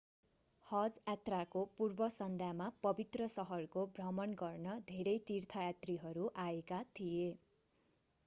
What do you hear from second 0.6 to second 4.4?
हज यात्राको पूर्व सन्ध्यामा पवित्र शहरको भ्रमण